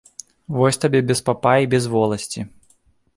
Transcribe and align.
Вось 0.59 0.79
табе 0.85 1.01
без 1.11 1.21
папа 1.27 1.51
і 1.65 1.67
без 1.73 1.85
воласці. 1.97 2.47